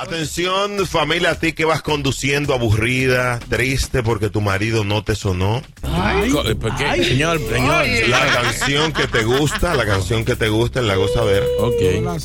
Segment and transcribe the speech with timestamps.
[0.00, 5.62] Atención, familia, a ti que vas conduciendo aburrida, triste porque tu marido no te sonó.
[5.82, 7.04] Co- ¿Por qué?
[7.04, 7.86] Señor, señor.
[8.08, 11.44] La canción que te gusta, la canción que te gusta la gozadera.
[11.60, 12.24] Ok.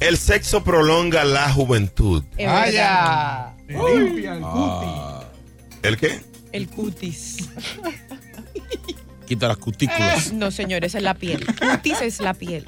[0.00, 2.24] El sexo prolonga la juventud.
[2.36, 3.54] Vaya.
[3.68, 5.24] Limpia el Ah.
[5.82, 6.20] ¿El qué?
[6.52, 7.48] El cutis.
[9.28, 10.32] Quita las cutículas.
[10.32, 11.46] No, señores, es la piel.
[11.46, 12.64] Cutis es la piel.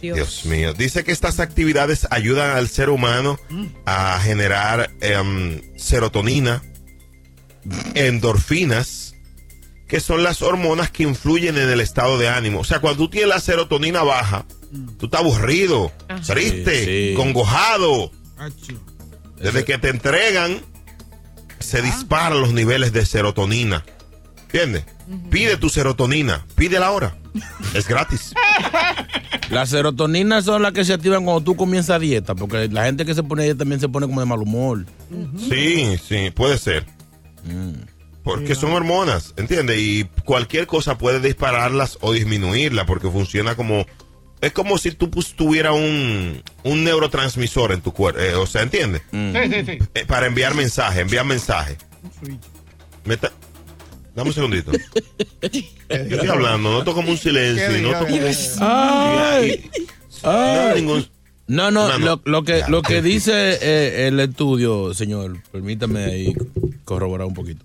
[0.00, 0.16] Dios.
[0.16, 0.72] Dios mío.
[0.74, 3.38] Dice que estas actividades ayudan al ser humano
[3.84, 6.62] a generar em, serotonina,
[7.94, 9.14] endorfinas,
[9.88, 12.60] que son las hormonas que influyen en el estado de ánimo.
[12.60, 14.44] O sea, cuando tú tienes la serotonina baja,
[14.98, 16.34] tú estás aburrido, Ajá.
[16.34, 17.14] triste, Sí, sí.
[17.16, 18.10] congojado.
[19.40, 20.60] Desde que te entregan,
[21.60, 23.84] se disparan los niveles de serotonina.
[24.46, 24.84] ¿Entiendes?
[25.30, 27.16] Pide tu serotonina, pídela ahora.
[27.74, 28.32] Es gratis.
[29.50, 33.14] Las serotoninas son las que se activan cuando tú comienzas dieta, porque la gente que
[33.14, 34.84] se pone dieta también se pone como de mal humor.
[35.48, 36.84] Sí, sí, puede ser.
[38.24, 39.78] Porque son hormonas, ¿entiendes?
[39.78, 43.86] Y cualquier cosa puede dispararlas o disminuirla porque funciona como...
[44.40, 48.62] Es como si tú pues, tuvieras un, un neurotransmisor en tu cuerpo, eh, o sea,
[48.62, 49.02] ¿entiendes?
[49.10, 49.78] Sí, sí, sí.
[49.94, 51.78] Eh, para enviar mensaje, enviar mensaje.
[53.04, 53.32] Me está-
[54.16, 54.72] Dame un segundito.
[55.42, 55.58] Yo
[55.90, 57.68] estoy hablando, noto como un silencio.
[57.68, 58.24] ¿Qué y noto dijo?
[58.54, 58.66] como...
[58.66, 59.70] Ay.
[60.24, 61.06] No ningún-
[61.46, 61.98] No, no.
[61.98, 66.34] Lo, lo que, lo que dice eh, el estudio, señor, permítame ahí
[66.84, 67.64] corroborar un poquito.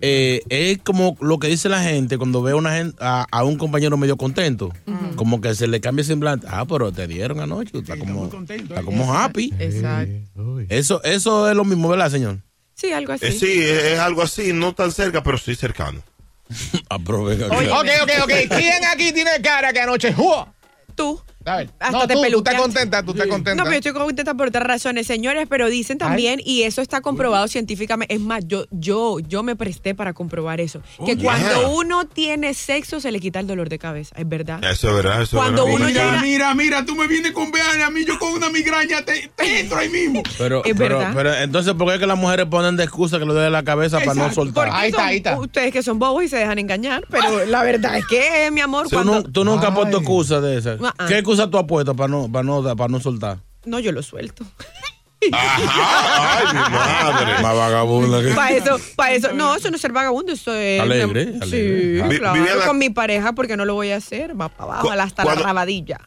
[0.00, 3.42] Eh, es como lo que dice la gente cuando ve a, una gente, a, a
[3.44, 4.70] un compañero medio contento,
[5.16, 6.46] como que se le cambia el semblante.
[6.50, 9.50] Ah, pero te dieron anoche, está como, muy contento, está como happy.
[9.58, 10.60] Exacto.
[10.68, 12.40] Eso, eso es lo mismo, ¿verdad, señor?
[12.74, 13.26] Sí, algo así.
[13.26, 16.02] Eh, sí, es, es algo así, no tan cerca, pero sí cercano.
[16.88, 17.46] Aprovecha.
[17.46, 18.32] Ok, ok, ok.
[18.56, 20.52] ¿Quién aquí tiene cara que anoche jugó?
[20.94, 21.20] Tú.
[21.44, 21.70] A ver.
[21.78, 23.54] Hasta no, te tú, estás contenta, tú estás contenta.
[23.62, 27.00] No, pero yo estoy contenta por otras razones, señores, pero dicen también, y eso está
[27.00, 31.22] comprobado científicamente, es más, yo, yo, yo me presté para comprobar eso, que Oh, yeah.
[31.22, 34.62] cuando uno tiene sexo se le quita el dolor de cabeza, es verdad.
[34.64, 35.76] Eso es verdad, eso Cuando es verdad.
[35.76, 38.48] uno Mira, llega- mira, mira, tú me vienes con veana, a mí yo con una
[38.50, 40.22] migraña te, te entro ahí mismo.
[40.38, 41.12] Pero, Es pero, verdad.
[41.14, 43.62] pero entonces, ¿por qué es que las mujeres ponen de excusa que le duele la
[43.62, 44.68] cabeza para no soltar?
[44.72, 45.38] Ahí está, ahí está.
[45.38, 48.84] Ustedes que son bobos y se dejan engañar, pero la verdad es que, mi amor,
[48.88, 49.22] Tú, cuando...
[49.24, 50.76] tú nunca has puesto excusa de esa.
[50.82, 51.06] Ah, ah.
[51.06, 53.38] ¿Qué excusa tú has puesto para no, para no, para no soltar?
[53.64, 54.44] No, yo lo suelto.
[55.32, 57.42] Ajá, ay, mi madre.
[57.42, 58.28] Más vagabunda que.
[58.34, 60.80] Para eso, para eso, no, eso no es ser vagabundo, eso es...
[60.80, 62.18] Alegre, Sí, alegre.
[62.18, 65.22] Claro, Viviana- con mi pareja, porque no lo voy a hacer, va para abajo, hasta
[65.22, 65.98] cuando- la rabadilla.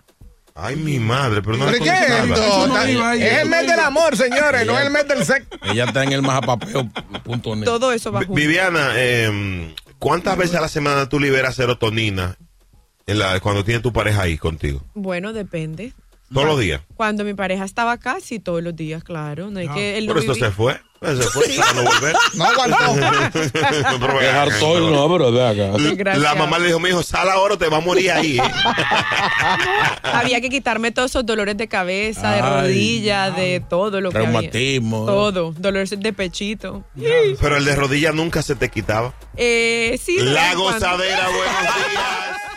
[0.59, 2.67] Ay, mi madre, pero no ¿Pero qué es esto?
[2.67, 5.49] no es el mes del amor, señores, no es el mes del sexo.
[5.63, 7.63] Ella está en el majapapeo.net.
[7.63, 8.33] Todo eso va junto.
[8.33, 12.37] Viviana, eh, ¿cuántas veces a la semana tú liberas serotonina
[13.07, 14.83] en la, cuando tienes tu pareja ahí contigo?
[14.93, 15.93] Bueno, depende.
[16.31, 16.81] Todos los días.
[16.95, 19.49] Cuando mi pareja estaba acá, sí, todos los días, claro.
[19.49, 20.73] No hay que él no Por eso vivía- se fue.
[21.01, 22.15] Se fue para no volver.
[22.33, 22.77] No aguantó.
[23.31, 26.15] Pero ven acá, no, pero de acá.
[26.17, 28.39] La mamá le dijo, mi hijo, sal ahora o te va a morir ahí.
[28.39, 28.41] ¿eh?".
[30.03, 32.61] Había que quitarme todos esos dolores de cabeza, de Ay.
[32.61, 34.31] rodilla, de todo lo que había.
[34.31, 35.05] Traumatismo.
[35.05, 36.83] Todo, dolores de pechito.
[37.39, 39.13] Pero el de rodilla nunca se te quitaba.
[39.37, 40.17] Eh, sí.
[40.19, 42.56] La gozadera, buenos días.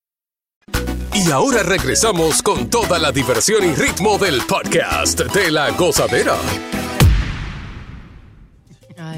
[1.23, 6.35] Y ahora regresamos con toda la diversión y ritmo del podcast de la gozadera.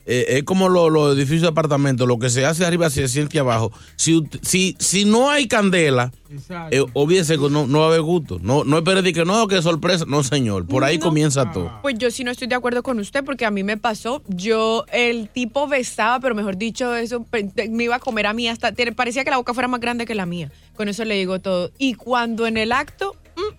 [0.06, 3.38] eh, es como lo- los edificios de apartamentos, lo que se hace arriba se siente
[3.38, 3.72] abajo.
[3.96, 6.12] Si, si, si no hay candela,
[6.70, 8.38] eh, obviese que no, no va a haber gusto.
[8.42, 10.04] No, no espere de que no, que sorpresa.
[10.08, 11.70] No, señor, por ahí comienza todo.
[11.82, 14.84] Pues yo sí no estoy de acuerdo con usted porque a mí me pasó, yo
[14.92, 17.24] el tipo besaba, pero mejor dicho, eso
[17.70, 20.14] me iba a comer a mí hasta, parecía que la boca fuera más grande que
[20.14, 20.50] la mía.
[20.74, 21.70] Con eso le digo todo.
[21.78, 23.14] Y cuando en el acto,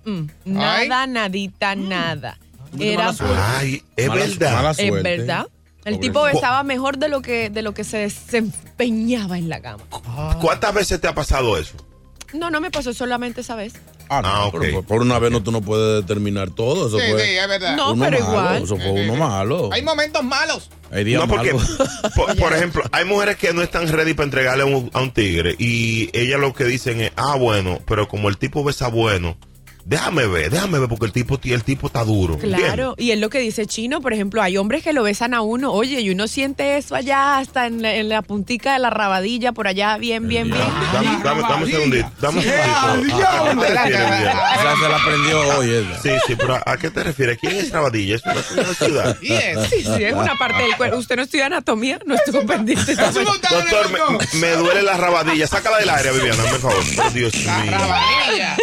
[0.05, 2.39] mm, mm, nada, nadita, nada.
[2.79, 3.13] Era
[3.59, 4.53] Ay, es Mala- verdad.
[4.53, 5.47] mala es verdad.
[5.85, 9.83] El tipo besaba mejor de lo que de lo que se desempeñaba en la cama.
[10.41, 11.75] ¿Cuántas veces te ha pasado eso?
[12.33, 13.73] No, no me pasó solamente esa vez.
[14.09, 16.87] Ah, no, Ah, por- por una vez no tú no puedes determinar todo.
[16.87, 17.75] Eso Sí, fue sí, es verdad.
[17.77, 18.63] No, uno pero malo, igual.
[18.63, 19.69] Eso fue uno malo.
[19.71, 20.69] Hay momentos malos.
[20.91, 21.77] Hay días No, porque, malos.
[22.15, 25.11] por, por ejemplo, hay mujeres que no están ready para entregarle a un, a un
[25.11, 29.37] tigre y ellas lo que dicen es, ah, bueno, pero como el tipo besa bueno,
[29.85, 32.37] déjame ver, déjame ver porque el tipo, el tipo está duro.
[32.37, 35.41] Claro, y es lo que dice Chino, por ejemplo, hay hombres que lo besan a
[35.41, 38.89] uno, oye, y uno siente eso allá hasta en la, en la puntica de la
[38.89, 40.59] rabadilla, por allá, bien, bien, bien.
[40.93, 43.27] Dame, dame, dame un segundito, dame un segundito.
[43.27, 44.41] ¿A qué te refieres, Viviana?
[44.57, 45.69] O sea, se la aprendió hoy.
[45.71, 46.01] esa.
[46.01, 47.37] Sí, sí, pero ¿a qué te refieres?
[47.39, 48.15] ¿Quién es Rabadilla?
[48.15, 49.19] ¿Es una, ciudad?
[49.21, 49.69] Yes.
[49.69, 50.97] Sí, sí, es una parte del cuerpo.
[50.97, 51.99] ¿Usted no estudia anatomía?
[52.05, 52.95] No estuvo pendiente.
[52.95, 53.89] Doctor,
[54.33, 55.47] me, me duele la rabadilla.
[55.47, 57.13] Sácala del aire, Viviana, por favor.
[57.13, 57.71] Dios La mío.
[57.71, 58.55] rabadilla.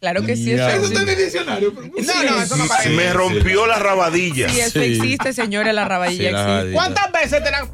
[0.00, 0.50] Claro que sí.
[0.68, 1.74] Eso Eso está en el diccionario.
[1.74, 2.90] pero- No, no, eso no parece.
[2.90, 4.48] Me rompió la rabadilla.
[4.48, 6.72] Sí, eso existe, señora, la rabadilla la existe.
[6.74, 7.68] ¿Cuántas veces te la.?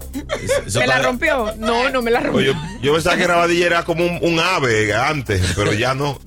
[0.66, 1.54] Eso ¿Me la rompió?
[1.58, 2.54] No, no me la rompió.
[2.82, 6.18] Yo pensaba que Rabadilla era como un, un ave antes, pero ya no.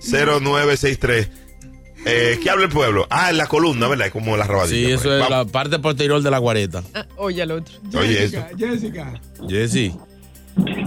[0.00, 1.28] 1-800-963-0963.
[2.06, 3.06] Eh, ¿Qué habla el pueblo?
[3.10, 4.06] Ah, en la columna, ¿verdad?
[4.06, 4.86] Es como la rabadilla.
[4.88, 6.82] Sí, eso es la parte posterior de la guareta.
[6.94, 7.74] Ah, oye, al otro.
[7.94, 8.42] Oye, eso.
[8.56, 9.20] Jessica, Jessica.
[9.48, 9.94] Jessy,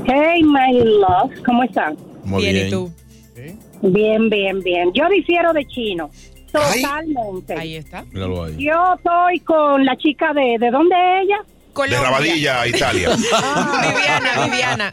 [0.06, 1.96] Hey, my love, ¿cómo están?
[2.24, 2.68] muy Bien, bien.
[2.68, 2.92] ¿y tú?
[3.86, 4.92] Bien, bien, bien.
[4.94, 6.10] Yo difiero de chino,
[6.52, 7.54] totalmente.
[7.58, 8.04] Ahí está.
[8.12, 8.56] Míralo ahí.
[8.58, 11.38] Yo estoy con la chica de, ¿de dónde es ella?
[11.68, 12.02] De Colombia.
[12.02, 13.10] Rabadilla, Italia.
[13.16, 14.92] Viviana, Viviana.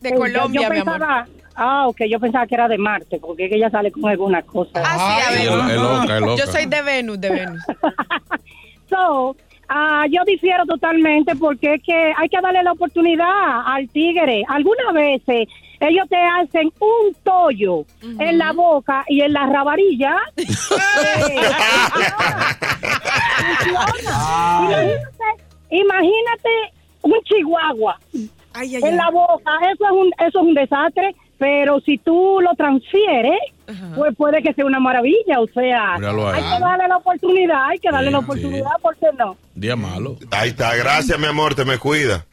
[0.00, 0.94] De Eh, Colombia, yo mi amor.
[0.98, 1.26] pensaba,
[1.58, 4.42] Ah, ok, yo pensaba que era de Marte, porque es que ella sale con alguna
[4.42, 4.72] cosa.
[4.84, 5.40] Ah, sí, a ver.
[5.40, 6.44] es loca, es loca.
[6.44, 7.62] Yo soy de Venus, de Venus.
[8.90, 9.34] So,
[9.68, 13.26] ah, yo difiero totalmente porque es que hay que darle la oportunidad
[13.66, 14.42] al tigre.
[14.48, 15.48] Algunas veces
[15.80, 20.16] ellos te hacen un tollo en la boca y en la rabarilla.
[20.36, 20.84] Funciona.
[24.50, 26.50] Imagínate, imagínate
[27.02, 27.98] un chihuahua
[28.54, 28.94] Ay, ay, en ay.
[28.96, 29.50] la boca.
[29.72, 31.14] Eso es un, eso es un desastre.
[31.38, 33.38] Pero si tú lo transfieres,
[33.94, 35.40] pues puede que sea una maravilla.
[35.40, 38.24] O sea, Míralo hay que darle la oportunidad, hay que darle Sí, la sí.
[38.24, 39.36] oportunidad, ¿por qué no?
[39.54, 40.16] Día malo.
[40.30, 42.24] Ahí está, gracias mi amor, te me cuida.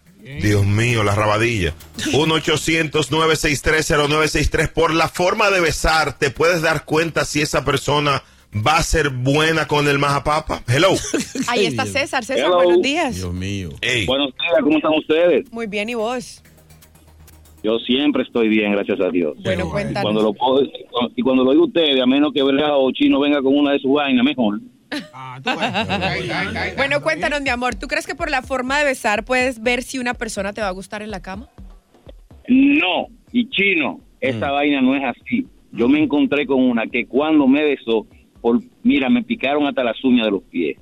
[0.42, 1.74] Dios mío, la rabadilla.
[2.14, 4.70] 1-800-963-0963.
[4.72, 8.24] Por la forma de besar, te puedes dar cuenta si esa persona
[8.56, 10.62] va a ser buena con el majapapa.
[10.68, 10.90] Hello.
[11.48, 12.24] Ahí está César.
[12.24, 12.56] César, Hello.
[12.58, 13.16] buenos días.
[13.16, 13.70] Dios mío.
[13.82, 14.06] Hey.
[14.06, 15.52] Buenos días, ¿cómo están ustedes?
[15.52, 16.42] Muy bien, ¿y vos?
[17.64, 19.36] Yo siempre estoy bien, gracias a Dios.
[19.42, 20.24] Bueno, Y cuando cuéntanos.
[20.24, 20.64] lo puedo,
[21.16, 23.80] y cuando lo digo ustedes, a menos que Verga o Chino venga con una de
[23.80, 24.60] sus vainas, mejor.
[26.78, 29.98] Bueno, cuéntanos, mi amor, ¿tú crees que por la forma de besar puedes ver si
[29.98, 31.50] una persona te va a gustar en la cama?
[32.48, 35.48] No, y chino, esa vaina no es así.
[35.72, 38.06] Yo me encontré con una que cuando me besó,
[38.42, 40.78] por, mira, me picaron hasta las uñas de los pies.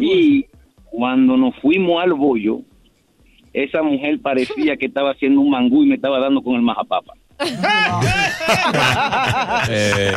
[0.00, 0.44] Y
[0.90, 2.60] cuando nos fuimos al bollo,
[3.52, 7.12] esa mujer parecía que estaba haciendo un mangú y me estaba dando con el majapapa.
[9.70, 10.12] Eh,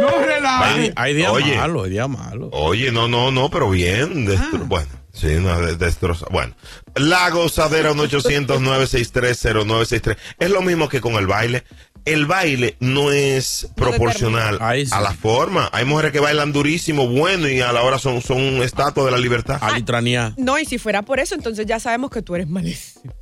[0.00, 0.78] No relajes.
[0.78, 1.56] hay, hay días Oye.
[1.56, 2.48] malos, hay días malos.
[2.52, 4.26] Oye, no, no, no, pero bien.
[4.26, 6.26] destro- Bueno, sí, no, de- destroza.
[6.30, 6.54] Bueno,
[6.94, 10.16] la gozadera 1-800-963-0963.
[10.38, 11.64] Es lo mismo que con el baile.
[12.04, 14.90] El baile no es proporcional sí.
[14.92, 15.68] a la forma.
[15.72, 19.10] Hay mujeres que bailan durísimo, bueno, y a la hora son, son un estatua de
[19.10, 19.58] la libertad.
[19.60, 20.32] Alitranía.
[20.36, 23.12] No, y si fuera por eso, entonces ya sabemos que tú eres malísimo.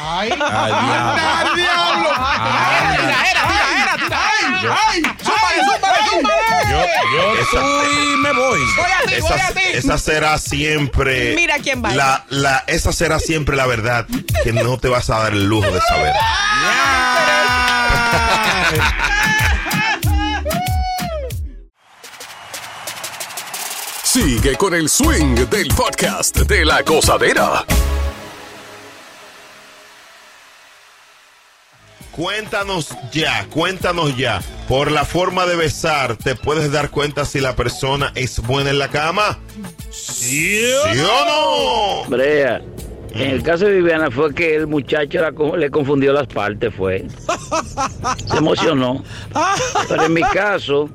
[0.00, 2.08] Ay, Ay, ¡Anda, al diablo!
[2.16, 2.96] Ay.
[2.96, 4.18] ¡Tira, era, tira, era, tira!
[4.20, 5.02] ¡Ay, ay!
[5.22, 6.70] ¡Súbale, súbale, súbale!
[6.70, 8.60] Yo, yo Esa- estoy me voy.
[8.76, 9.60] ¡Voy a ti, voy Esa, a ti!
[9.74, 11.34] esa será siempre.
[11.36, 12.24] Mira quién baila.
[12.30, 14.06] La, la, esa será siempre la verdad
[14.42, 16.12] que no te vas a dar el lujo de saber.
[24.02, 27.64] Sigue con el swing del podcast de la gozadera.
[32.18, 34.42] Cuéntanos ya, cuéntanos ya.
[34.66, 38.80] Por la forma de besar, ¿te puedes dar cuenta si la persona es buena en
[38.80, 39.38] la cama?
[39.92, 42.10] ¿Sí o no?
[42.10, 42.60] Brea,
[43.18, 47.06] en el caso de Viviana fue que el muchacho la le confundió las partes, fue.
[48.26, 49.02] Se emocionó.
[49.88, 50.88] Pero en mi caso,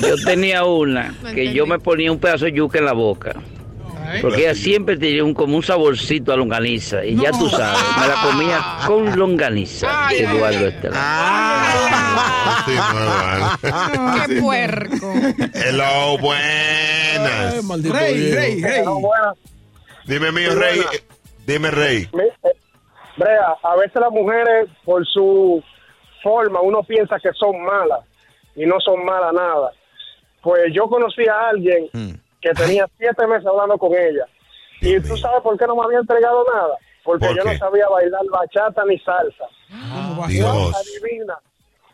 [0.00, 3.34] yo tenía una que yo me ponía un pedazo de yuca en la boca.
[4.20, 7.04] Porque ella siempre tenía un, como un saborcito a longaniza.
[7.04, 10.12] Y ya tú sabes, me la comía con longaniza.
[10.12, 10.70] Eduardo.
[12.66, 14.26] Sí, no, vale.
[14.26, 15.14] ¡Qué puerco!
[15.54, 17.54] Hello, buenas.
[17.54, 18.84] Ay, maldito Rey, rey, rey.
[20.06, 20.80] Dime mío, Rey.
[20.80, 21.02] eh,
[21.46, 22.08] Dime, Rey.
[23.16, 25.62] Brea, a veces las mujeres, por su
[26.22, 28.00] forma, uno piensa que son malas
[28.54, 29.72] y no son malas nada.
[30.40, 31.88] Pues yo conocí a alguien
[32.40, 34.26] que tenía siete meses hablando con ella.
[34.80, 36.76] Y tú sabes por qué no me había entregado nada.
[37.04, 39.44] Porque ¿Por yo no sabía bailar bachata ni salsa.
[40.28, 40.72] Dios.
[40.76, 41.34] Adivina,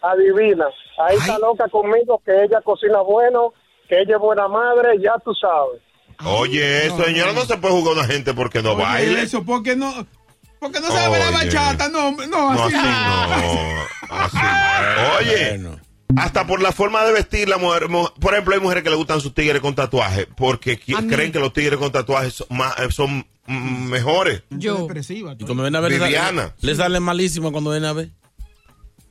[0.03, 0.69] adivina.
[0.99, 3.53] Ahí está loca conmigo que ella cocina bueno,
[3.88, 5.83] que ella es buena madre, ya tú sabes.
[6.25, 9.23] Oye, señora, no se puede jugar a una gente porque no Oye, baile.
[9.23, 10.07] eso, porque no,
[10.59, 13.37] porque no sabe la bachata, no, no, No, así así no.
[13.37, 13.83] no.
[14.11, 14.37] Así.
[15.21, 15.81] Oye, Bueno.
[16.17, 18.97] hasta por la forma de vestir, la mujer, mu- por ejemplo, hay mujeres que le
[18.97, 22.89] gustan sus tigres con tatuajes porque creen que los tigres con tatuajes son, más- eh,
[22.91, 24.43] son mejores.
[24.51, 24.79] Yo.
[24.87, 26.55] Depresiva, Y cuando ven a ver, le sale- Viviana.
[26.61, 28.11] le sale malísimo cuando ven a ver.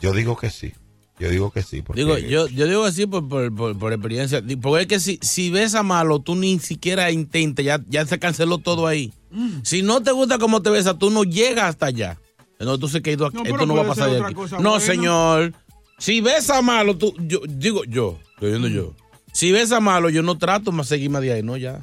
[0.00, 0.72] Yo digo que sí.
[1.18, 1.82] Yo digo que sí.
[1.82, 4.42] Porque Digo, yo, yo digo así por, por, por- por experiencia.
[4.62, 8.18] Porque es que si, si ves a malo, tú ni siquiera intentas, ya, ya se
[8.18, 9.12] canceló todo ahí.
[9.30, 9.58] Mm.
[9.62, 12.18] Si no te gusta cómo te besa, tú no llegas hasta allá.
[12.58, 14.34] No, tú sé que esto, No, esto no va a pasar de aquí.
[14.34, 14.84] cosa No, buena.
[14.84, 15.54] señor.
[15.98, 18.94] Si ves a malo, tú, yo digo yo, estoy diciendo yo.
[19.32, 21.78] Si ves a malo, yo no trato más seguirme de ahí, no, ya.
[21.78, 21.82] ya.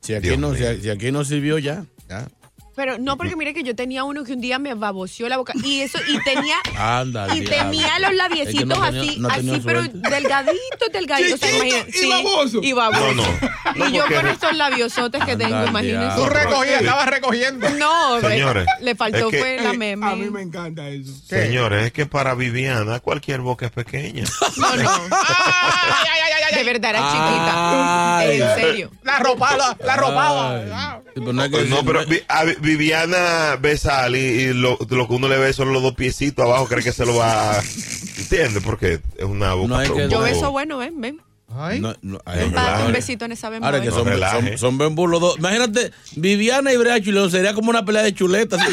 [0.00, 1.86] Si aquí, Dios no, si, si aquí no sirvió, ya.
[2.08, 2.28] ya.
[2.74, 5.52] Pero no, porque mire que yo tenía uno que un día me baboseó la boca
[5.62, 7.50] y eso, y tenía, Anda, y diablo.
[7.70, 11.34] tenía los Es labiecitos que no tenía- así, no tenía así, pero delgaditos, delgaditos.
[11.34, 12.60] O sea, Chiquito imagínate- y baboso.
[12.62, 13.14] Y baboso.
[13.14, 13.52] No, no.
[13.74, 16.16] No, y yo con estos labiosotes que Anda, tengo, imagínense.
[16.16, 17.70] Tú recogías, estabas recogiendo.
[17.70, 20.06] No, le- Señores, le faltó es que- fue la meme.
[20.06, 21.12] A mí me encanta eso.
[21.26, 24.24] Señores, es que para Viviana cualquier boca es pequeña.
[24.56, 24.90] No, no.
[26.54, 27.00] De verdad era
[28.18, 28.28] Ay.
[28.28, 28.54] chiquita.
[28.54, 28.90] En serio.
[29.02, 30.50] La ropa, la, la ropa.
[30.54, 31.01] Ay.
[31.01, 34.52] Sí, pero no que Pues no, pero Vi- a Vi- Viviana besa a Ali y
[34.54, 37.16] lo, lo que uno le ve son los dos piecitos abajo, cree que se lo
[37.16, 37.62] va a...
[38.18, 38.62] ¿Entiendes?
[38.64, 39.68] Porque es una boca...
[39.68, 41.20] No, es que- un Yo beso bueno, ven, ven.
[41.80, 42.50] No, no, Un, ay,
[42.86, 43.66] no, besito en esa bemba.
[43.68, 43.90] Ahora que ¿eh?
[43.90, 45.38] son, son, son bembú los dos.
[45.38, 48.60] Imagínate, Viviana y Brea Chulón sería como una pelea de chuletas.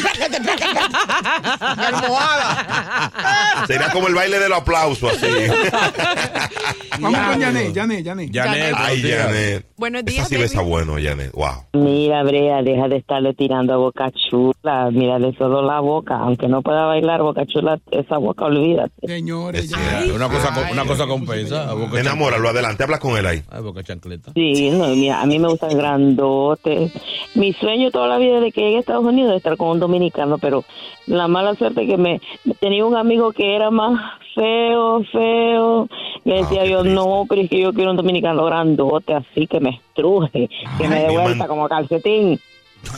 [3.66, 5.26] Sería como el baile de los aplausos, así.
[7.00, 8.30] Vamos con Janet, Janet, Janet.
[8.32, 9.66] Janet, Ay, Janet.
[9.76, 10.42] Buenos Esa días, sí baby.
[10.48, 11.32] besa bueno, Janet.
[11.32, 11.64] Wow.
[11.72, 14.90] Mira, Brea, deja de estarle tirando a Boca Chula.
[14.90, 16.16] Mírale solo la boca.
[16.16, 18.92] Aunque no pueda bailar Boca Chula, esa boca, olvídate.
[19.06, 19.70] Señores,
[20.14, 21.68] una cosa, co- una cosa compensa.
[21.96, 23.42] Enamóralo, adelante, habla con él ahí.
[23.50, 24.32] Ay, boca chancleta.
[24.34, 26.92] Sí, no, mira, a mí me gustan grandotes.
[27.34, 29.80] Mi sueño toda la vida de que llegue a Estados Unidos es estar con un
[29.80, 30.64] dominicano, pero
[31.06, 32.20] la mala suerte que me
[32.60, 34.00] tenía un amigo que era más
[34.34, 35.88] feo, feo.
[36.24, 39.70] Le decía yo, no, pero es que yo quiero un dominicano grandote, así que me
[39.70, 40.48] estruje,
[40.78, 42.38] que me dé Ay, vuelta man- como calcetín.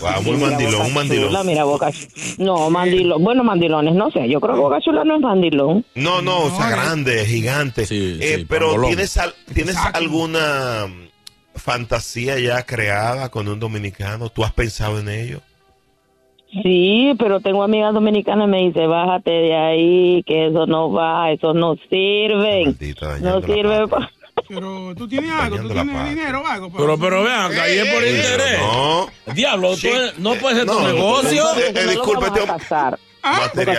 [0.00, 1.26] Wow, muy Mira, mandilón, un mandilón.
[1.28, 1.90] Chula, mira, Boca
[2.38, 3.22] No, mandilón.
[3.22, 4.28] Bueno, mandilones, no sé.
[4.28, 5.84] Yo creo que Boca Chula no es mandilón.
[5.94, 7.84] No, no, o sea, grande, gigante.
[7.90, 8.88] Eh, pero pangolón.
[8.90, 14.28] ¿tienes, al- ¿tienes alguna mm, fantasía ya creada con un dominicano?
[14.28, 15.40] ¿Tú has pensado en ello?
[16.62, 21.54] Sí, pero tengo amigas dominicanas me dice, bájate de ahí, que eso no va, eso
[21.54, 22.66] no sirve.
[23.22, 23.88] No sirve.
[23.88, 24.10] pa-
[24.54, 26.08] Pero tú tienes algo, tú tienes paz.
[26.10, 26.70] dinero o algo.
[26.76, 28.58] Pero, pero vean, que ahí es por interés.
[28.60, 29.06] No.
[29.34, 31.44] Diablo, tú no puede ser tu No, negocio.
[31.56, 32.34] eh, eh, disculpe, no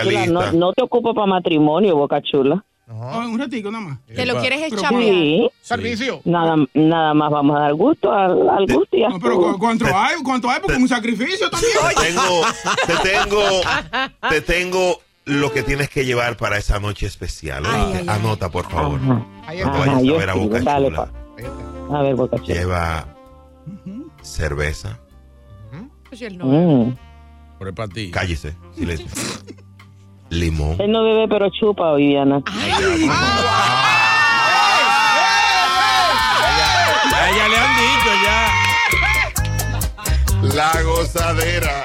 [0.02, 2.64] Chula, no, no te ocupo para matrimonio, Boca Chula.
[2.86, 3.98] Oh, un ratico nada más.
[4.06, 4.90] Te lo quieres echar.
[4.90, 5.48] Sí.
[5.62, 6.20] Servicio.
[6.24, 9.52] Nada, nada más vamos a dar gusto al, al gusto y ya No, pero estuvo.
[9.54, 10.16] ¿cu- ¿cuánto hay?
[10.22, 10.60] ¿Cuánto hay?
[10.60, 11.72] Porque es un sacrificio también.
[11.96, 12.42] Te tengo,
[12.86, 13.60] te tengo,
[14.28, 17.64] te tengo lo que tienes que llevar para esa noche especial.
[17.66, 18.10] ¿oíste?
[18.10, 19.00] Anota, por favor.
[19.02, 21.08] Ajá, vayas a ver a Boca dale, Chula.
[21.90, 22.54] A ver, Boca Chula.
[22.54, 23.06] Lleva
[24.22, 24.98] cerveza.
[26.12, 26.92] Mm.
[27.58, 28.10] Por el para ti.
[28.10, 29.06] Cállese, silencio.
[30.30, 30.80] Limón.
[30.80, 32.42] Él no bebe, pero chupa, Viviana.
[37.12, 38.50] A ella le han dicho ya.
[40.54, 41.84] La gozadera.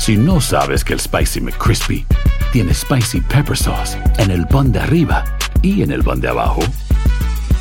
[0.00, 2.06] Si no sabes que el Spicy McCrispy
[2.54, 5.22] tiene Spicy Pepper Sauce en el pan de arriba
[5.60, 6.62] y en el pan de abajo,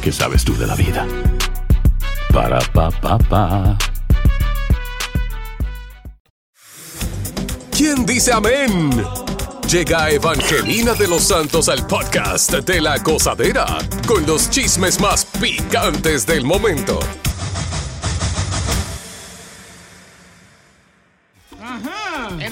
[0.02, 1.06] ¿qué sabes tú de la vida?
[2.32, 3.78] Para, pa, pa, pa.
[7.76, 9.04] ¿Quién dice amén?
[9.70, 13.66] Llega Evangelina de los Santos al podcast de la gozadera
[14.08, 17.02] con los chismes más picantes del momento.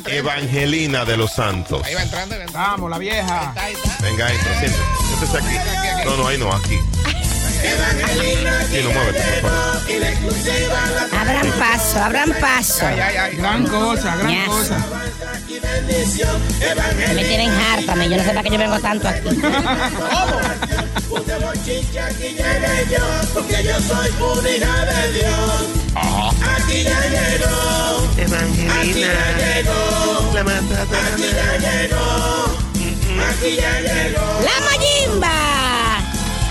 [0.08, 1.84] Evangelina de los Santos.
[1.86, 2.36] Ahí va entrando.
[2.54, 3.54] Vamos, la vieja.
[4.02, 4.84] Venga, entra, siéntese.
[5.08, 6.06] Siéntese aquí.
[6.06, 6.80] No, no, ahí no, aquí.
[7.58, 9.78] Sí, no muévete, por favor.
[11.20, 12.86] Abran paso, abran paso.
[13.38, 14.48] Gran cosa, gran Yes.
[14.48, 14.86] cosa.
[17.16, 18.10] Me tienen harta, me.
[18.10, 19.30] Yo no sé para qué yo vengo tanto aquí.
[23.34, 25.66] Porque yo soy una hija de Dios.
[25.96, 28.08] Aquí ya llegó.
[28.18, 28.82] Evangelina.
[28.82, 30.34] Aquí ya llegó.
[30.34, 32.06] La Aquí ya llegó.
[33.30, 34.26] Aquí ya llegó.
[34.44, 35.38] ¡La Mayimba!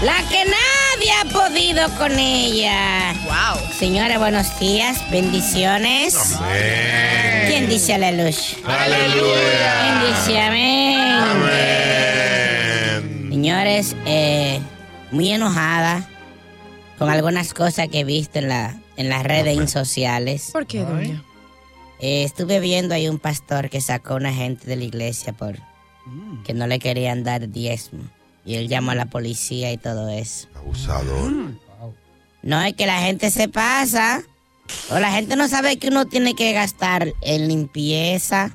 [0.03, 0.76] La que nadie
[1.11, 3.15] ha podido con ella.
[3.25, 3.73] ¡Wow!
[3.73, 6.37] Señores, buenos días, bendiciones.
[7.47, 8.37] ¿Quién dice aleluya?
[8.67, 10.01] Aleluya.
[10.01, 11.07] ¿Quién dice amén?
[13.31, 14.61] Señores, eh,
[15.13, 16.09] muy enojada
[16.99, 20.51] con algunas cosas que he visto en, la, en las redes sociales.
[20.53, 21.23] ¿Por qué, doña?
[22.01, 25.59] Eh, estuve viendo ahí un pastor que sacó a una gente de la iglesia por
[26.45, 28.05] que no le querían dar diezmo.
[28.47, 30.47] Y él llamó a la policía y todo eso.
[30.55, 31.33] Abusador.
[32.43, 34.23] No es que la gente se pasa.
[34.91, 38.53] O la gente no sabe que uno tiene que gastar en limpieza.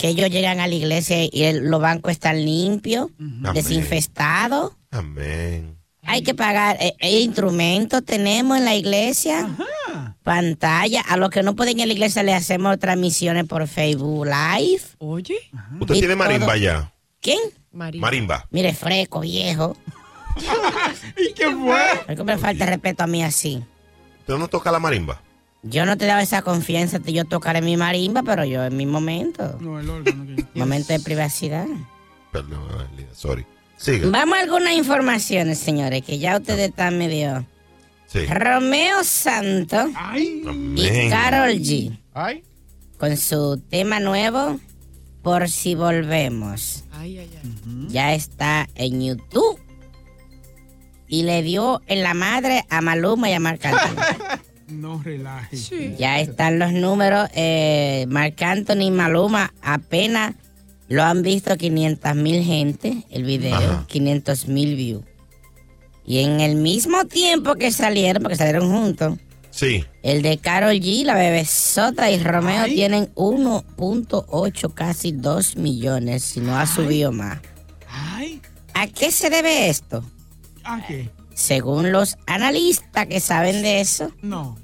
[0.00, 3.08] Que ellos llegan a la iglesia y el- los bancos están limpios,
[3.54, 4.72] desinfestados.
[4.90, 5.76] Amén.
[6.02, 9.48] Hay que pagar eh, eh, instrumentos, tenemos en la iglesia,
[10.22, 11.02] pantalla.
[11.02, 14.82] A los que no pueden ir a la iglesia le hacemos transmisiones por Facebook Live.
[14.98, 15.36] Oye.
[15.80, 16.56] ¿Usted Y tiene marimba todo.
[16.56, 16.92] ya?
[17.28, 17.40] ¿Quién?
[17.72, 18.46] Marimba.
[18.50, 19.76] Mire, fresco, viejo.
[21.16, 21.80] ¿Y qué fue?
[22.06, 23.62] ¿Por qué me falta respeto a mí así?
[24.20, 25.20] ¿Usted no toca la marimba?
[25.62, 28.76] Yo no te daba esa confianza de yo tocar en mi marimba, pero yo en
[28.76, 29.58] mi momento.
[29.60, 30.24] No, el órgano.
[30.36, 31.66] que- Momento de privacidad.
[32.32, 32.60] Perdón,
[33.12, 33.44] sorry.
[33.76, 34.08] Siga.
[34.10, 37.44] Vamos a algunas informaciones, señores, que ya ustedes están medio...
[38.06, 38.24] Sí.
[38.24, 39.86] Romeo Santo
[40.16, 41.10] y.
[41.10, 41.98] Carol G.
[42.14, 42.42] Ay.
[42.96, 44.58] Con su tema nuevo,
[45.28, 46.84] Por si volvemos.
[47.88, 49.60] Ya está en YouTube.
[51.06, 54.00] Y le dio en la madre a Maluma y a Marc Anthony.
[54.68, 55.96] No relaje.
[55.98, 57.28] Ya están los números.
[57.34, 60.34] Eh, Marc Anthony y Maluma apenas
[60.88, 65.04] lo han visto 500 mil gente, el video, 500 mil views.
[66.06, 69.18] Y en el mismo tiempo que salieron, porque salieron juntos,
[69.50, 69.84] Sí.
[70.02, 76.56] el de Carol G, la bebesota y Romeo tienen 1.8, casi 2 millones, si no
[76.58, 77.38] ha subido más.
[78.74, 80.04] ¿A qué se debe esto?
[80.64, 81.10] ¿A qué?
[81.34, 84.56] Según los analistas que saben de eso, No,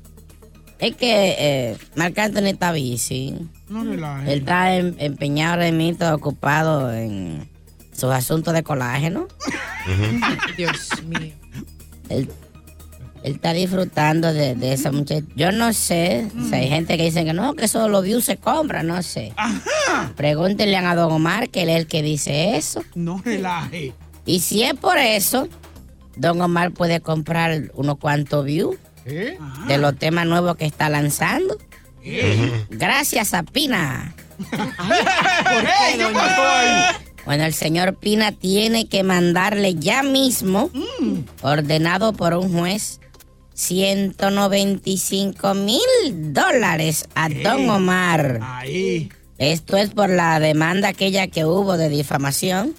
[0.78, 3.36] es que eh, Marc Anthony está bici.
[3.68, 4.32] no relaje.
[4.32, 5.62] Él está em- empeñado
[5.98, 7.48] todo ocupado en
[7.92, 9.26] sus asuntos de colágeno.
[10.56, 11.32] Dios mío.
[12.08, 12.28] Él,
[13.24, 15.24] él está disfrutando de, de esa muchacha.
[15.34, 18.86] Yo no sé hay gente que dice que no, que solo los views se compran,
[18.86, 19.32] no sé.
[20.14, 22.84] Pregúntenle a Don Omar, que él es el que dice eso.
[22.94, 23.94] No relaje.
[24.26, 25.48] Y si es por eso,
[26.16, 29.38] Don Omar puede comprar unos cuantos views ¿Eh?
[29.68, 31.56] de los temas nuevos que está lanzando.
[32.68, 34.14] Gracias a Pina.
[34.50, 36.96] ¿Qué pasó ahí?
[37.24, 40.70] Bueno, el señor Pina tiene que mandarle ya mismo,
[41.40, 43.00] ordenado por un juez,
[43.54, 45.80] 195 mil
[46.32, 48.40] dólares a Don Omar.
[48.42, 49.10] Ahí.
[49.38, 52.74] Esto es por la demanda aquella que hubo de difamación.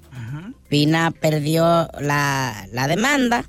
[0.70, 3.46] Pina perdió la, la demanda.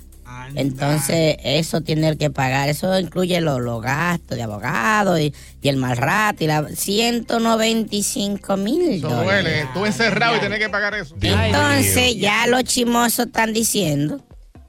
[0.55, 2.69] Entonces, eso tiene que pagar.
[2.69, 8.55] Eso incluye los, los gastos de abogado y, y el mal rato y la 195
[8.57, 9.43] mil Eso dólares.
[9.43, 9.61] duele.
[9.61, 11.15] Estuve encerrado y tenés que pagar eso.
[11.19, 14.23] Entonces, ya los chimosos están diciendo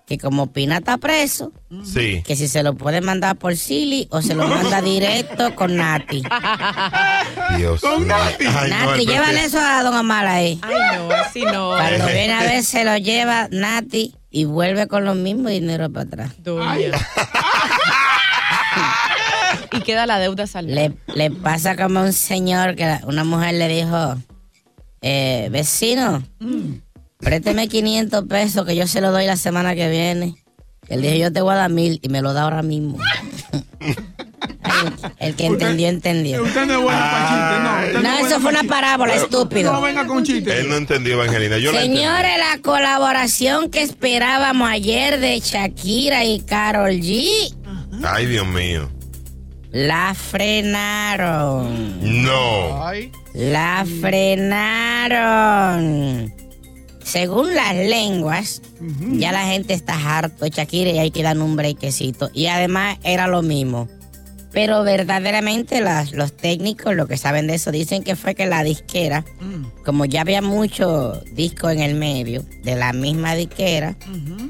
[0.09, 1.53] que como Pina está preso,
[1.85, 2.23] Sí.
[2.27, 6.23] que si se lo puede mandar por Silly o se lo manda directo con Nati.
[7.59, 7.93] Dios mío.
[7.93, 10.59] Ay, no, Nati, el llévale presidente- eso a Don Omar ahí.
[10.63, 11.69] Ay, no, así no.
[11.77, 16.07] Cuando viene a ver, se lo lleva Nati y vuelve con los mismos dinero para
[16.07, 16.33] atrás.
[16.43, 16.93] Doña.
[19.73, 20.89] y queda la deuda saldada.
[20.89, 24.17] Le, le pasa como a un señor que la- una mujer le dijo,
[25.03, 26.23] eh, vecino,
[27.19, 30.35] présteme 500 pesos que yo se lo doy la semana que viene.
[30.89, 32.99] Él dijo, yo te voy a dar mil y me lo da ahora mismo.
[35.19, 36.43] El que entendió, entendió.
[36.43, 37.59] Usted no es bueno para chistes,
[37.95, 38.01] no.
[38.03, 39.73] No, es eso fue una parábola, estúpido.
[39.73, 40.61] No venga con chistes.
[40.61, 41.59] Él no entendió, Evangelina.
[41.59, 41.73] Yo.
[41.73, 47.55] Señores, la colaboración que esperábamos ayer de Shakira y Carol G,
[48.05, 48.89] Ay, Dios mío.
[49.71, 51.99] la frenaron.
[52.23, 52.81] No.
[53.35, 53.85] La
[55.09, 56.33] frenaron.
[57.09, 58.61] Según las lenguas,
[59.19, 62.31] ya la gente está harto de Shakira y hay que dar un brequecito.
[62.35, 63.89] Y además era lo mismo.
[64.53, 68.63] Pero verdaderamente las- los técnicos, lo que saben de eso, dicen que fue que la
[68.65, 69.25] disquera,
[69.85, 73.97] como ya había mucho disco en el medio, de la misma disquera,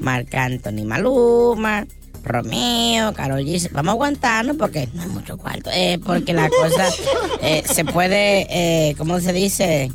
[0.01, 1.85] Marc Anthony Maluma,
[2.23, 6.87] Romeo, Karol G, vamos a aguantarnos porque no hay mucho cuarto, eh, porque la cosa
[7.41, 9.91] eh, se puede, eh, ¿cómo se dice?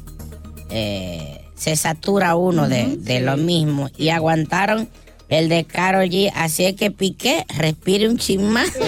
[0.70, 4.88] Eh, se satura uno de, de lo mismo y aguantaron
[5.30, 8.68] el de Karol G, así es que Piqué respire un chin más.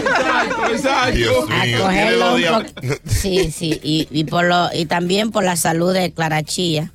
[1.14, 1.79] Dios mío.
[2.18, 2.70] los po-
[3.07, 6.92] Sí, sí, y, y por lo, y también por la salud de Clara Chía,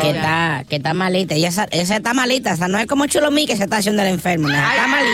[0.00, 1.36] que, está, que está malita.
[1.36, 4.02] Y esa, esa está malita, o sea, no es como Chulomí que se está haciendo
[4.02, 5.12] el enfermo, no, está malita.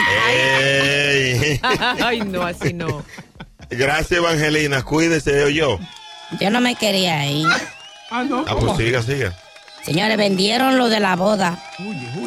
[2.07, 3.05] Ay, no, así no.
[3.71, 4.83] Gracias, Evangelina.
[4.83, 5.79] Cuídese, o yo.
[6.41, 7.47] Yo no me quería ir.
[8.11, 8.45] Ah, no.
[8.47, 9.37] Ah, pues siga, siga.
[9.89, 11.59] Señores, vendieron lo de la boda,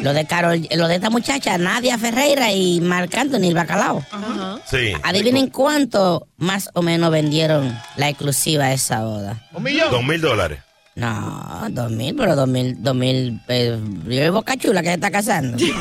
[0.02, 4.04] lo de Carol, lo de esta muchacha, Nadia Ferreira y Marc Anthony, el bacalao.
[4.68, 4.92] Sí.
[5.04, 9.40] Adivinen cuánto más o menos vendieron la exclusiva de esa boda.
[9.52, 9.92] Un millón.
[9.92, 10.58] Dos mil dólares.
[10.94, 14.94] No, dos mil, pero dos mil, dos mil, eh, yo es Boca Chula que se
[14.94, 15.56] está casando.
[15.56, 15.74] Pero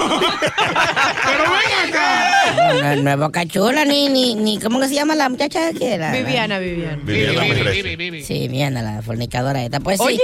[1.43, 2.95] ven acá.
[2.95, 6.13] No, es Boca Chula ni, ni, ni, ¿cómo que se llama la muchacha que era?
[6.13, 7.01] Viviana, Viviana.
[7.03, 8.23] Viviana Merece.
[8.23, 9.81] Sí, Viviana, la fornicadora esta.
[9.81, 10.21] Pues sí, Oye.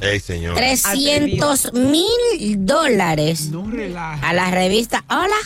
[0.00, 0.56] Ey, señor.
[0.56, 3.64] 300 mil dólares No
[4.20, 5.36] a la revista Hola.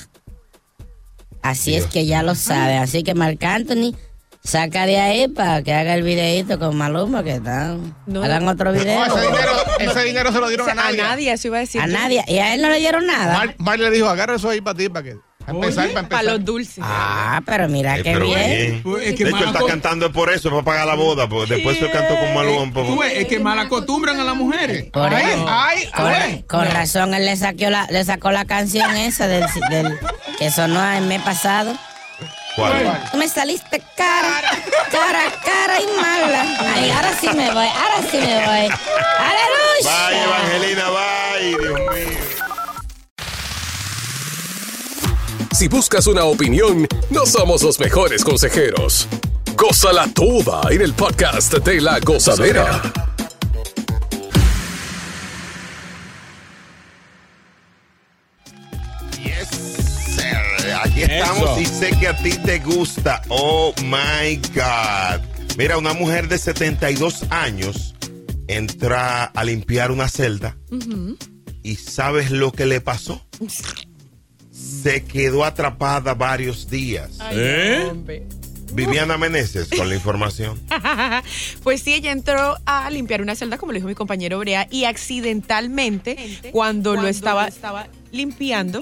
[1.43, 2.79] Así es que ya lo sabe.
[2.79, 3.95] Así que Marc Anthony
[4.43, 7.95] saca de ahí para que haga el videito con Maluma que están.
[8.07, 8.23] No.
[8.23, 9.07] Hagan otro video.
[9.07, 11.01] No, ese, dinero, ese dinero se lo O dieron sea, a nadie.
[11.01, 11.81] a nadie, eso iba a decir.
[11.81, 12.25] A nadie.
[12.27, 13.35] Y a él no le dieron nada.
[13.39, 16.21] Mar, Mar le dijo, agarra eso ahí para ti, para que Para empezar, para Para
[16.21, 16.25] empezar.
[16.25, 16.85] los dulces.
[16.87, 18.81] Ah, pero mira Eh, qué pero bien.
[18.83, 21.55] Pues, es De que hecho, él está cantando por eso, para pagar la boda, porque
[21.55, 22.73] después se cantó con Malón.
[22.73, 24.85] Tú ves, es que mal acostumbran a las mujeres.
[24.93, 25.47] Por ay, eso.
[25.49, 26.45] ay, Con, ay.
[26.49, 29.99] con razón, él le sacó la, le sacó la canción esa del, del-
[30.39, 31.73] que sonó el mes pasado.
[33.17, 34.51] Me saliste cara,
[34.91, 36.43] cara, cara y mala.
[36.75, 38.69] Ay, ahora sí me voy, ahora sí me voy.
[39.19, 40.09] ¡Aleluya!
[40.09, 42.19] Bye, Evangelina, bye, Dios mío.
[45.53, 49.07] Si buscas una opinión, no somos los mejores consejeros.
[49.57, 52.81] Gózala toda en el podcast de la gozadera.
[61.11, 61.61] Estamos Eso.
[61.61, 63.23] y sé que a ti te gusta.
[63.29, 65.21] Oh my God.
[65.57, 67.95] Mira, una mujer de 72 años
[68.49, 70.57] entra a limpiar una celda
[71.63, 73.25] y ¿sabes lo que le pasó?
[74.51, 77.19] Se quedó atrapada varios días.
[77.31, 77.87] ¿Eh?
[77.91, 78.27] Hombre.
[78.73, 80.61] Viviana Meneses con la información.
[81.63, 84.85] pues sí, ella entró a limpiar una celda, como lo dijo mi compañero Brea, y
[84.85, 87.49] accidentalmente, cuando, lo estaba,
[88.13, 88.81] limpiando,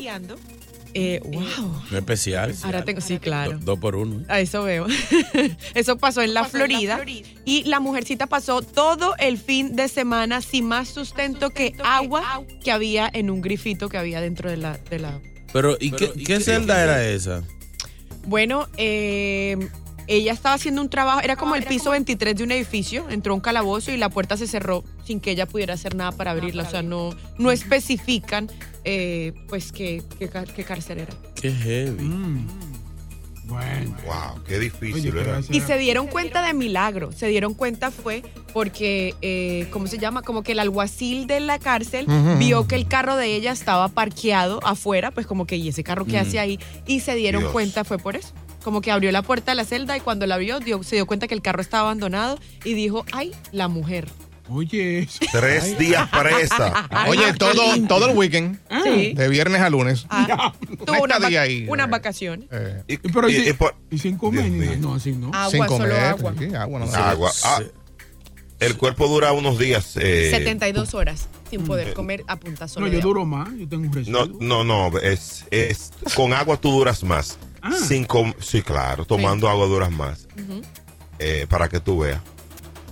[0.95, 1.83] eh, wow.
[1.91, 2.55] No especial.
[2.63, 3.53] Ahora tengo, sí, claro.
[3.59, 4.25] Do- dos por uno.
[4.29, 4.87] A eso veo.
[5.75, 7.01] eso pasó en la Florida.
[7.45, 12.71] Y la mujercita pasó todo el fin de semana sin más sustento que agua que
[12.73, 14.79] había en un grifito que había dentro de la.
[14.91, 15.21] De la...
[15.53, 17.43] Pero, ¿y qué, qué celda era esa?
[18.27, 19.57] Bueno, eh,
[20.09, 23.37] ella estaba haciendo un trabajo, era como el piso 23 de un edificio, entró a
[23.37, 26.63] un calabozo y la puerta se cerró sin que ella pudiera hacer nada para abrirla.
[26.65, 28.51] O sea, no, no especifican
[28.85, 30.29] eh, pues qué, qué,
[30.65, 31.15] cárcel era.
[31.41, 32.11] Qué heavy.
[33.45, 33.97] Bueno.
[34.05, 35.57] Wow, qué difícil, Oye, gracia.
[35.57, 37.13] Y se dieron cuenta de milagro.
[37.13, 40.21] Se dieron cuenta fue porque, eh, ¿cómo se llama?
[40.21, 42.07] Como que el alguacil de la cárcel
[42.39, 46.05] vio que el carro de ella estaba parqueado afuera, pues como que, ¿y ese carro
[46.05, 46.27] qué Mm.
[46.27, 46.59] hace ahí?
[46.87, 47.53] Y se dieron Dios.
[47.53, 48.35] cuenta, fue por eso.
[48.69, 51.07] Como que abrió la puerta de la celda y cuando la vio, dio- se dio
[51.07, 54.07] cuenta que el carro estaba abandonado y dijo, ¡ay, la mujer!
[54.51, 55.21] Oye, eso.
[55.33, 56.87] Tres días presa.
[57.09, 58.59] Oye, todo, todo el weekend.
[58.85, 59.15] Sí.
[59.15, 60.05] De viernes a lunes.
[60.11, 60.53] Ah,
[60.85, 61.91] tuvo una vac- ahí, unas eh.
[61.91, 62.47] vacaciones.
[62.53, 64.51] Eh, Y, Pero y- y, y por- y sin comer.
[64.79, 65.31] No, así no.
[65.33, 65.95] Agua, sin solo comer.
[66.05, 66.35] agua.
[66.39, 66.93] sí, agua, no.
[66.95, 67.33] Agua.
[67.45, 67.61] Ah,
[68.61, 69.97] el cuerpo dura unos días.
[69.97, 72.87] eh, 72 horas sin poder comer a punta sola.
[72.87, 73.49] No, yo duro más.
[73.57, 74.27] Yo tengo un residuo.
[74.27, 77.39] No, no, no, es, es con agua tú duras más.
[77.63, 77.73] Ah.
[77.73, 80.27] Sin com- sí, claro, tomando agua duras más.
[81.19, 82.21] Eh, para que tú veas.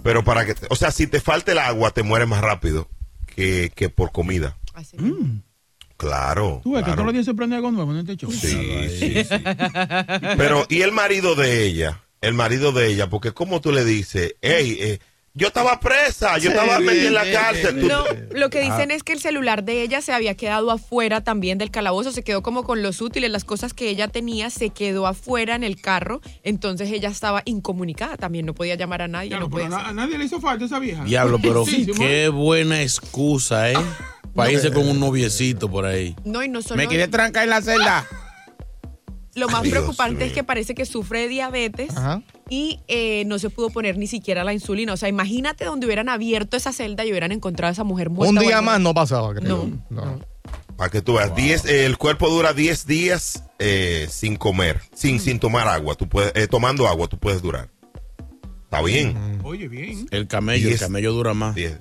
[0.02, 2.88] Pero para que, o sea, si te falta el agua, te mueres más rápido
[3.34, 4.56] que, que por comida.
[4.74, 4.96] Así.
[4.98, 5.42] Mm.
[5.96, 6.60] Claro.
[6.62, 8.30] Tú ves que todos los días se prende algo nuevo en este show.
[8.30, 9.34] Sí, sí, sí.
[10.36, 12.02] Pero, ¿y el marido de ella?
[12.20, 14.98] El marido de ella, porque como tú le dices, hey, eh,
[15.38, 17.86] yo estaba presa, yo estaba metida en la cárcel.
[17.86, 18.94] No, lo que dicen Ah.
[18.94, 22.42] es que el celular de ella se había quedado afuera también del calabozo, se quedó
[22.42, 26.22] como con los útiles, las cosas que ella tenía, se quedó afuera en el carro,
[26.42, 29.28] entonces ella estaba incomunicada también, no podía llamar a nadie.
[29.28, 31.04] Claro, no pero podía a, nadie le hizo falta esa vieja.
[31.04, 33.76] Diablo, pero Sí, sí, qué buena excusa, ¿eh?
[34.34, 36.16] Para irse con un noviecito por ahí.
[36.24, 38.06] No, y no solo Me quería trancar en la celda.
[39.34, 42.22] Lo más Dios preocupante es que parece que sufre de diabetes Ajá.
[42.48, 44.92] Y eh, no se pudo poner ni siquiera la insulina.
[44.92, 48.30] O sea, imagínate donde hubieran abierto esa celda y hubieran encontrado a esa mujer muerta.
[48.32, 49.68] Un día más no pasaba, creo.
[49.90, 50.20] No, No.
[50.76, 55.20] Para que tú veas, 10, eh, el cuerpo dura 10 días eh, sin comer, sin,
[55.20, 55.94] sin tomar agua.
[55.94, 57.70] Tú puedes, eh, tomando agua, tú puedes durar.
[58.64, 59.40] Está bien.
[59.42, 60.06] Oye, bien.
[60.10, 61.54] El camello, Diez- el camello dura más.
[61.54, 61.78] Diez.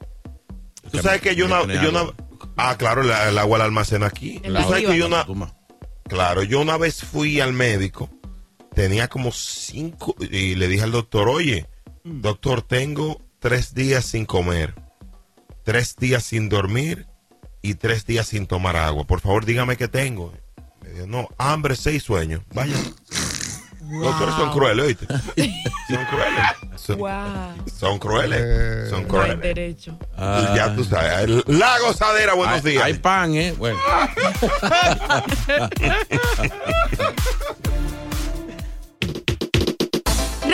[0.92, 2.16] Tú sabes que yo tener yo una- agua.
[2.56, 4.40] ah, claro, la- el agua la almacena aquí.
[4.40, 5.54] Tú la sabes que yo una, Toma.
[6.08, 8.10] claro, yo una vez fui al médico,
[8.76, 11.68] tenía como cinco, y le dije al doctor, oye,
[12.04, 14.76] doctor, tengo tres días sin comer,
[15.64, 17.08] tres días sin dormir
[17.62, 19.06] y tres días sin tomar agua.
[19.06, 20.34] Por favor, dígame qué tengo.
[20.84, 22.42] Me dijo, no, hambre, seis sueños.
[22.54, 22.76] Vaya.
[23.88, 25.08] Los doctores son crueles, ¿oíste?
[25.88, 26.44] Son crueles.
[26.78, 27.66] Son, Wow.
[27.80, 28.90] son crueles.
[28.90, 29.40] Son No hay crueles.
[29.42, 30.00] derecho.
[30.18, 31.44] Y ya tú sabes.
[31.48, 32.84] La gozadera, buenos Hay- días.
[32.84, 33.54] Hay pan, ¿eh?
[33.56, 33.78] Bueno.